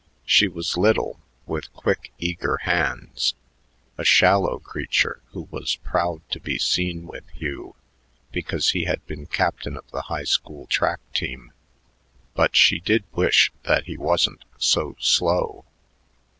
[0.25, 3.35] She was little, with quick, eager hands
[3.99, 7.75] a shallow creature who was proud to be seen with Hugh
[8.31, 11.51] because he had been captain of the high school track team.
[12.33, 15.65] But she did wish that he wasn't so slow.